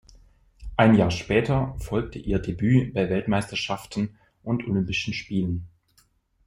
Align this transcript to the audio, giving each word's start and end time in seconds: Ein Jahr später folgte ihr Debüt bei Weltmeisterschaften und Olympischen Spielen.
Ein 0.77 0.95
Jahr 0.95 1.11
später 1.11 1.75
folgte 1.77 2.17
ihr 2.17 2.39
Debüt 2.39 2.91
bei 2.95 3.07
Weltmeisterschaften 3.11 4.17
und 4.41 4.65
Olympischen 4.65 5.13
Spielen. 5.13 5.67